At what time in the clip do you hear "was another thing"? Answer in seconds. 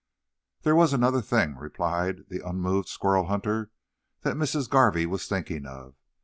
0.73-1.57